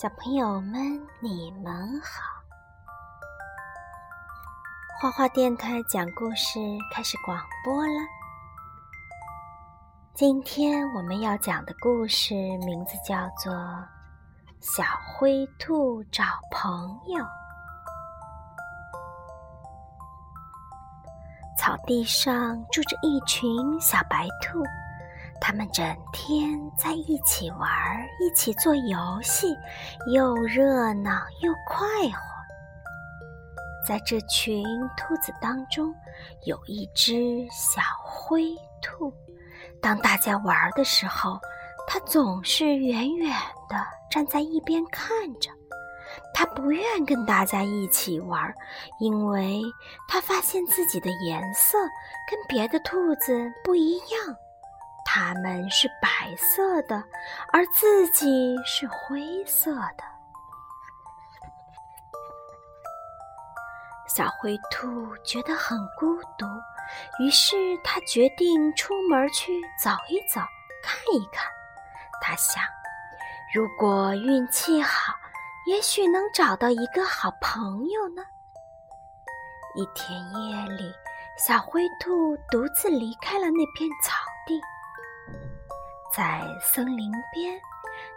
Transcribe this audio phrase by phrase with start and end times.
[0.00, 2.22] 小朋友们，你们好！
[4.98, 6.58] 花花电台讲故事
[6.90, 8.00] 开始广播了。
[10.14, 12.34] 今天我们要讲的故事
[12.64, 13.52] 名字叫做
[14.58, 17.22] 《小灰兔找朋友》。
[21.58, 24.62] 草地上住着一群小白兔。
[25.40, 27.68] 他们整天在一起玩，
[28.20, 29.56] 一起做游戏，
[30.12, 32.20] 又热闹又快活。
[33.88, 34.62] 在这群
[34.96, 35.92] 兔子当中，
[36.44, 39.12] 有一只小灰兔。
[39.80, 41.40] 当大家玩的时候，
[41.88, 43.34] 它总是远远
[43.68, 43.76] 的
[44.10, 45.10] 站在一边看
[45.40, 45.50] 着。
[46.34, 48.54] 它不愿跟大家一起玩，
[49.00, 49.62] 因为
[50.06, 51.78] 它发现自己的颜色
[52.28, 54.36] 跟别的兔子不一样。
[55.12, 57.02] 它们是白色的，
[57.52, 60.04] 而自己是灰色的。
[64.06, 66.46] 小灰兔觉得很孤独，
[67.18, 70.40] 于是它决定出门去走一走，
[70.80, 71.50] 看一看。
[72.20, 72.62] 它想，
[73.52, 75.12] 如果运气好，
[75.66, 78.22] 也许能找到一个好朋友呢。
[79.74, 80.94] 一天夜里，
[81.36, 84.14] 小灰兔独自离开了那片草
[84.46, 84.60] 地。
[86.14, 87.60] 在森林边，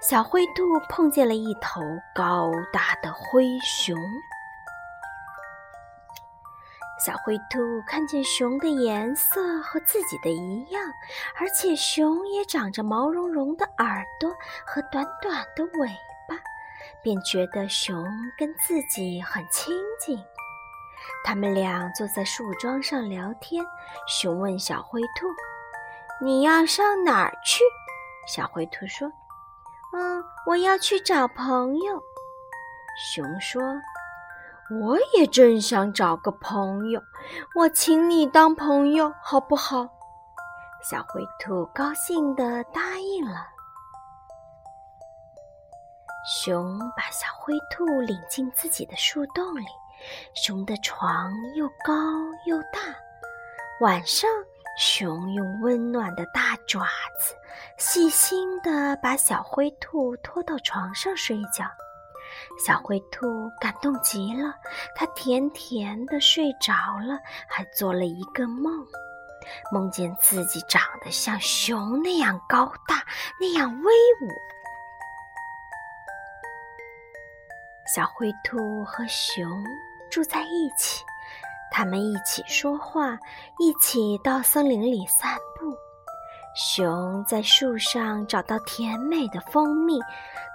[0.01, 1.81] 小灰兔碰见了一头
[2.15, 3.95] 高大的灰熊。
[7.05, 10.81] 小灰兔看见熊的颜色和自己的一样，
[11.37, 14.29] 而且熊也长着毛茸茸的耳朵
[14.65, 15.87] 和短短的尾
[16.27, 16.35] 巴，
[17.01, 18.05] 便觉得熊
[18.37, 20.17] 跟自己很亲近。
[21.25, 23.63] 他们俩坐在树桩上聊天。
[24.07, 25.27] 熊问小灰兔
[26.23, 27.61] ：“你要上哪儿去？”
[28.27, 29.11] 小灰兔说
[29.93, 32.01] ：“嗯，我要去找朋友。”
[33.13, 33.61] 熊说
[34.81, 37.01] ：“我也正想找个朋友，
[37.55, 39.87] 我请你当朋友好不好？”
[40.89, 43.47] 小灰兔高兴地答应了。
[46.25, 49.65] 熊把小灰兔领进自己的树洞里，
[50.33, 51.93] 熊的床又高
[52.45, 52.79] 又大，
[53.81, 54.29] 晚上。
[54.77, 56.81] 熊用温暖的大爪
[57.19, 57.35] 子，
[57.77, 61.65] 细心地把小灰兔拖到床上睡觉。
[62.57, 64.55] 小灰兔感动极了，
[64.95, 68.83] 它甜甜地睡着了，还做了一个梦，
[69.71, 73.03] 梦见自己长得像熊那样高大，
[73.39, 74.27] 那样威武。
[77.95, 79.63] 小灰兔和熊
[80.09, 81.05] 住在一起。
[81.75, 83.17] 他们一起说话，
[83.57, 85.75] 一起到森林里散步。
[86.55, 89.99] 熊在树上找到甜美的蜂蜜，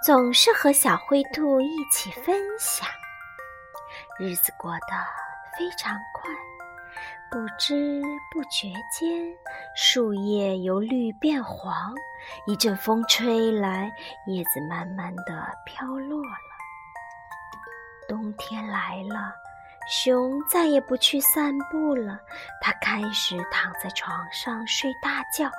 [0.01, 2.87] 总是和小灰兔一起分享。
[4.17, 4.79] 日子过得
[5.57, 6.31] 非常快，
[7.29, 8.01] 不知
[8.31, 9.35] 不觉间，
[9.75, 11.93] 树叶由绿变黄，
[12.47, 13.91] 一阵风吹来，
[14.25, 16.37] 叶子慢慢的飘落了。
[18.07, 19.33] 冬天来了。
[19.89, 22.19] 熊再也不去散步了，
[22.61, 25.49] 它开始躺在床上睡大觉，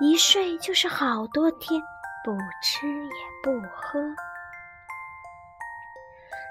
[0.00, 1.82] 一睡就是好多天，
[2.24, 2.30] 不
[2.62, 3.12] 吃也
[3.42, 4.00] 不喝。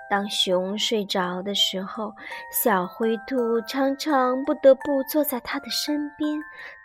[0.09, 2.13] 当熊睡着的时候，
[2.51, 6.38] 小灰兔常常不得不坐在它的身边，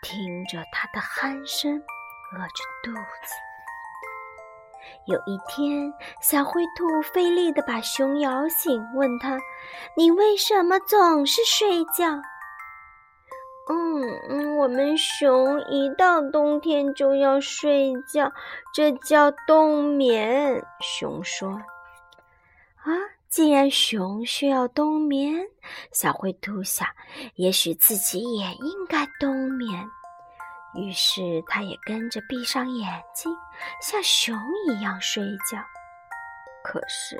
[0.02, 3.34] 听着它的鼾声，饿着肚子。
[5.06, 5.92] 有一天，
[6.22, 9.38] 小灰兔费力地把熊摇醒，问他
[9.96, 12.06] ：“你为什么总是睡觉
[13.68, 18.32] ？”“嗯嗯，我们熊一到冬天就要睡觉，
[18.72, 21.50] 这叫冬眠。”熊说。
[22.84, 22.92] “啊，
[23.28, 25.48] 既然熊需要冬眠，
[25.92, 26.86] 小灰兔想，
[27.36, 29.86] 也许自己也应该冬眠。”
[30.74, 33.32] 于是，他也跟着闭上眼睛，
[33.80, 34.36] 像熊
[34.68, 35.58] 一样睡觉。
[36.64, 37.16] 可是，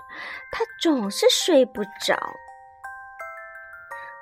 [0.51, 2.19] 他总是睡不着。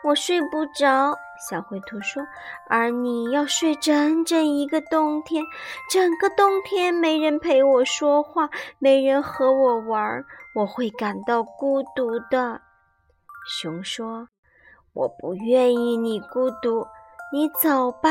[0.04, 1.16] 我睡不着，
[1.48, 2.26] 小灰兔说。
[2.68, 5.44] 而你要睡整整一个冬天，
[5.88, 10.24] 整个冬天没人陪我说话，没人和我玩，
[10.56, 12.60] 我会感到孤独的。
[13.48, 14.28] 熊说
[14.92, 16.84] ：“我不愿意你孤独。”
[17.32, 18.10] 你走吧，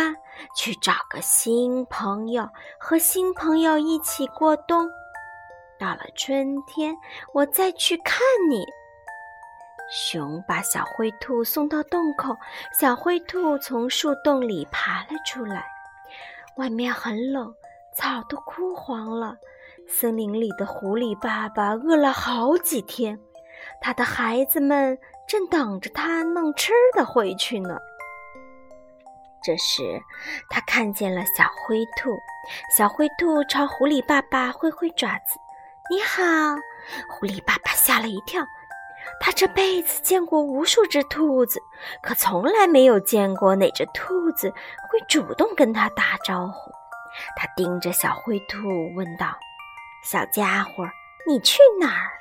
[0.56, 4.90] 去找个新朋友，和新朋友一起过冬。
[5.78, 6.98] 到了春天，
[7.32, 8.18] 我再去看
[8.50, 8.66] 你。
[9.92, 12.36] 熊把小灰兔送到洞口，
[12.80, 15.68] 小灰兔从树洞里爬了出来。
[16.56, 17.54] 外面很冷，
[17.94, 19.36] 草都枯黄了。
[19.88, 23.20] 森林里的狐狸爸爸饿了好几天，
[23.82, 24.98] 他的孩子们
[25.28, 27.78] 正等着他弄吃的回去呢。
[29.44, 30.02] 这时，
[30.50, 32.20] 他看见了小灰兔。
[32.76, 35.40] 小灰兔朝狐狸爸爸挥挥爪子
[35.90, 36.22] ：“你好！”
[37.10, 38.44] 狐狸爸爸吓了一跳，
[39.20, 41.60] 他这辈子见过无数只兔子，
[42.02, 44.50] 可从来没有见过哪只兔子
[44.90, 46.72] 会主动跟他打招呼。
[47.36, 48.58] 他盯着小灰兔
[48.96, 49.38] 问道
[50.04, 50.88] ：“小家伙，
[51.28, 52.12] 你去哪儿？”“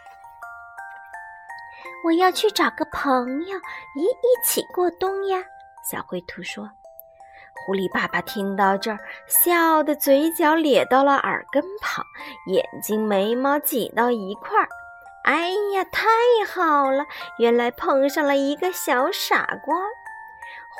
[2.04, 3.58] 我要去找个朋友，
[3.94, 5.38] 一一起过冬呀。”
[5.84, 6.70] 小灰兔说。
[7.54, 12.04] 狐狸爸爸听到这儿，笑得嘴角咧到了耳根旁，
[12.46, 14.68] 眼睛眉毛挤到一块儿。
[15.24, 16.08] 哎呀，太
[16.48, 17.04] 好了！
[17.38, 19.76] 原来碰上了一个小傻瓜。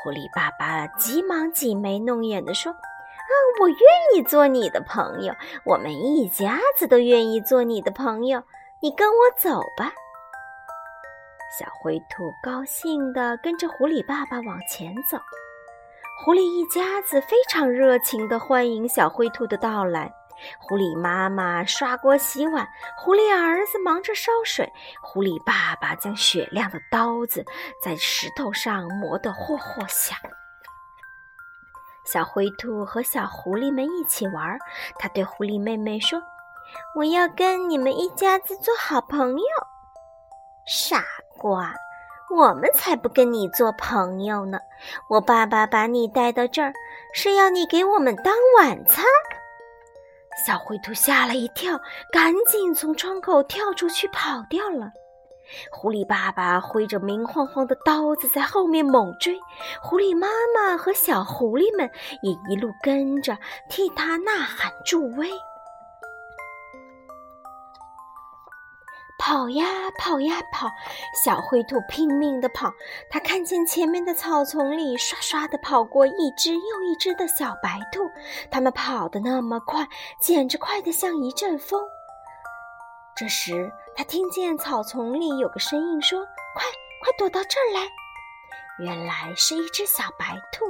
[0.03, 3.79] 狐狸爸爸急忙挤眉弄眼地说：“啊，我愿
[4.15, 5.35] 意做你的朋友，
[5.65, 8.43] 我们一家子都愿意做你的朋友。
[8.81, 9.93] 你跟我走吧。”
[11.59, 15.19] 小灰兔高兴地跟着狐狸爸爸往前走。
[16.23, 20.13] 狐狸一家子非常热情地欢迎小灰兔的到来。
[20.59, 22.69] 狐狸妈妈刷锅洗碗，
[22.99, 24.71] 狐狸儿子忙着烧水，
[25.01, 27.43] 狐狸爸爸将雪亮的刀子
[27.83, 30.19] 在石头上磨得霍霍响。
[32.05, 34.59] 小灰兔和小狐狸们一起玩，
[34.99, 36.21] 他对狐狸妹妹说
[36.97, 39.47] ：“我要跟你们一家子做好朋友。”
[40.69, 41.03] 傻
[41.39, 41.73] 瓜。
[42.31, 44.59] 我们才不跟你做朋友呢！
[45.09, 46.73] 我爸爸把你带到这儿，
[47.13, 49.05] 是要你给我们当晚餐。
[50.47, 51.79] 小灰兔吓了一跳，
[52.13, 54.93] 赶紧从窗口跳出去跑掉了。
[55.73, 59.37] 狐狸爸爸挥着明晃晃的刀子在后面猛追，
[59.83, 61.91] 狐狸妈妈和小狐狸们
[62.23, 63.37] 也一路跟着
[63.69, 65.29] 替他呐喊助威。
[69.31, 69.65] 跑呀
[69.97, 70.69] 跑呀跑，
[71.15, 72.75] 小灰兔拼命地跑。
[73.09, 78.11] 它看见前面的草丛里刷刷地跑过一只又一只的小白兔，
[78.51, 79.87] 它们跑得那么快，
[80.19, 81.81] 简直快得像一阵风。
[83.15, 86.19] 这时，它听见草丛里有个声音说
[86.57, 86.65] ：“快
[87.01, 87.89] 快躲到这儿来！”
[88.85, 90.65] 原来是一只小白兔。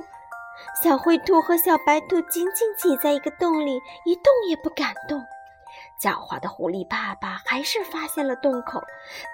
[0.83, 5.25] 小灰兔和小白兔紧紧挤在一个洞里，一动也不敢动。
[6.01, 8.83] 狡猾的狐狸爸爸还是发现了洞口，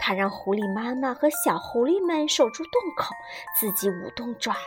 [0.00, 3.14] 他让狐狸妈妈和小狐狸们守住洞口，
[3.58, 4.60] 自己舞动爪子，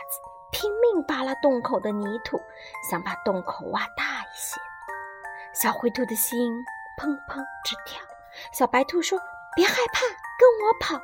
[0.50, 2.40] 拼命扒拉洞口的泥土，
[2.90, 4.60] 想把洞口挖大一些。
[5.52, 6.38] 小灰兔的心
[6.98, 8.00] 砰砰直跳。
[8.52, 9.18] 小白兔说
[9.56, 10.00] ：“别害怕，
[10.38, 11.02] 跟我跑。”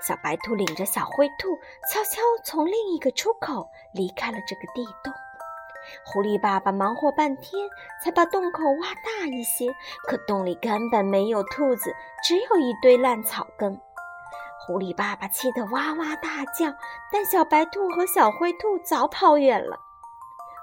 [0.00, 1.56] 小白兔领着小灰兔，
[1.88, 5.12] 悄悄从另一个出口离开了这个地洞。
[6.04, 7.68] 狐狸爸爸忙活半天，
[8.02, 9.66] 才把洞口挖大一些，
[10.08, 13.80] 可洞里根本没有兔子，只有一堆烂草根。
[14.60, 16.72] 狐狸爸爸气得哇哇大叫，
[17.10, 19.76] 但小白兔和小灰兔早跑远了。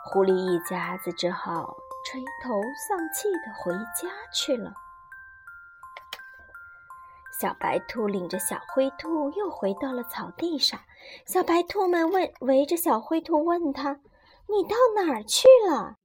[0.05, 4.71] 狐狸一家子只好垂头丧气地回家去了。
[7.39, 10.79] 小白兔领着小灰兔又回到了草地上，
[11.25, 13.99] 小白兔们问围着小灰兔问他。
[14.49, 15.95] 你到哪儿去了？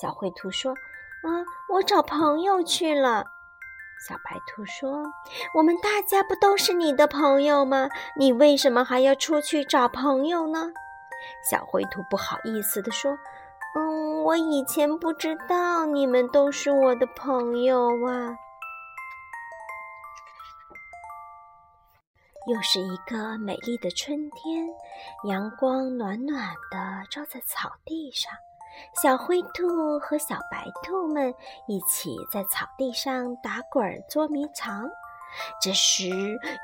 [0.00, 0.72] 小灰兔说
[1.24, 1.28] ：“啊，
[1.72, 3.24] 我找朋友去了。”
[4.06, 5.02] 小白兔说
[5.56, 7.88] ：“我们大家不都是你的朋友吗？
[8.16, 10.70] 你为什么还要出去找朋友呢？”
[11.50, 13.16] 小灰兔不好意思地说
[13.74, 18.36] ：“嗯，我以前不知道你们都是我的朋友啊。”
[22.46, 24.68] 又是一个美丽的春天，
[25.26, 28.30] 阳光暖暖的照在草地上，
[29.02, 31.34] 小灰兔和小白兔们
[31.66, 34.90] 一起在草地上打滚捉迷藏。
[35.60, 36.10] 这时，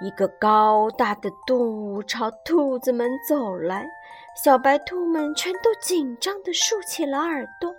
[0.03, 3.87] 一个高大的动物朝兔子们走来，
[4.45, 7.75] 小白兔们全都紧张地竖起了耳朵，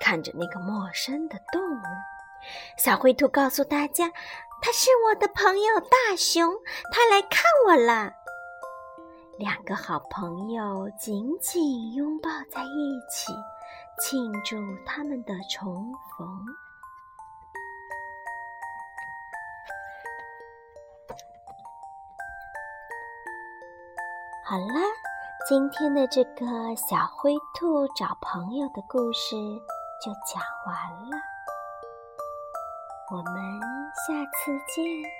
[0.00, 1.82] 看着那个陌生的动物。
[2.76, 4.12] 小灰兔告诉大家。
[4.58, 6.50] 他是我的朋友大熊，
[6.90, 8.10] 他来看我了。
[9.38, 13.34] 两个好朋友紧紧拥抱在一起，
[14.00, 16.26] 庆祝他们的重逢。
[24.42, 24.80] 好啦，
[25.46, 29.36] 今天的这个小灰兔找朋友的故事
[30.02, 31.25] 就讲完了。
[33.16, 33.32] 我们
[33.94, 35.15] 下次见。